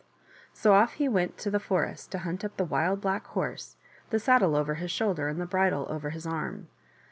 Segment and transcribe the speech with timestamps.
[0.51, 3.75] So off he went to the forest to hunt up the Wild Black Horse,
[4.09, 6.69] the saddle over his shoulder and the bridle over his arm.